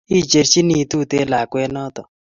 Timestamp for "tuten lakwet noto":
0.91-2.01